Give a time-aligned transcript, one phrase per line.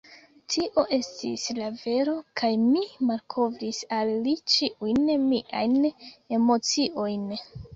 [0.51, 5.79] Tio estis la vero, kaj mi malkovris al li ĉiujn miajn
[6.41, 7.31] emociojn.